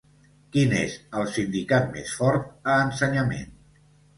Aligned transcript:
Quin 0.55 0.71
és 0.77 0.95
el 1.19 1.29
sindicat 1.35 1.87
més 1.99 2.17
fort 2.23 2.51
a 2.73 2.79
ensenyament? 2.89 3.57